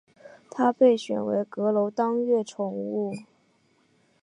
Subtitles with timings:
[0.49, 3.13] 他被选为阁楼当月宠物。